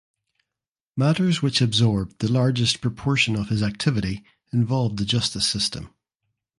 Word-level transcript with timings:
Matters 0.97 1.43
which 1.43 1.61
absorbed 1.61 2.17
the 2.17 2.31
largest 2.31 2.81
proportion 2.81 3.35
of 3.35 3.49
his 3.49 3.61
activity 3.61 4.23
involved 4.51 4.97
the 4.97 5.05
justice 5.05 5.47
system. 5.47 5.93